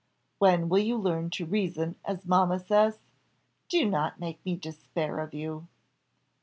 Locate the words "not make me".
3.87-4.55